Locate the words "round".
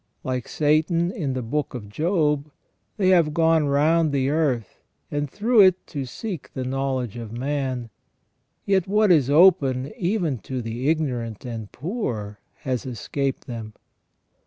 3.67-4.11